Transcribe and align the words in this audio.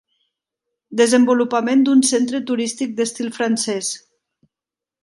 Desenvolupament 1.01 1.85
d'un 1.89 2.01
centre 2.13 2.43
turístic 2.53 2.97
d'estil 3.03 3.31
francès. 3.39 3.97